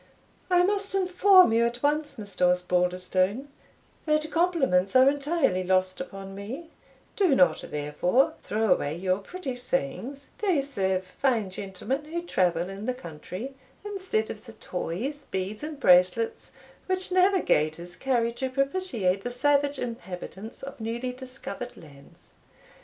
"I 0.49 0.63
must 0.63 0.95
inform 0.95 1.53
you 1.53 1.63
at 1.63 1.83
once, 1.83 2.15
Mr. 2.17 2.49
Osbaldistone, 2.49 3.49
that 4.07 4.31
compliments 4.31 4.95
are 4.95 5.07
entirely 5.07 5.63
lost 5.63 6.01
upon 6.01 6.33
me; 6.33 6.71
do 7.15 7.35
not, 7.35 7.65
therefore, 7.69 8.33
throw 8.41 8.73
away 8.73 8.95
your 8.97 9.19
pretty 9.19 9.55
sayings 9.55 10.29
they 10.39 10.63
serve 10.63 11.05
fine 11.05 11.51
gentlemen 11.51 12.05
who 12.05 12.23
travel 12.23 12.67
in 12.67 12.87
the 12.87 12.95
country, 12.95 13.53
instead 13.85 14.31
of 14.31 14.47
the 14.47 14.53
toys, 14.53 15.27
beads, 15.29 15.61
and 15.61 15.79
bracelets, 15.79 16.51
which 16.87 17.11
navigators 17.11 17.95
carry 17.95 18.31
to 18.31 18.49
propitiate 18.49 19.23
the 19.23 19.29
savage 19.29 19.77
inhabitants 19.77 20.63
of 20.63 20.79
newly 20.81 21.13
discovered 21.13 21.77
lands. 21.77 22.33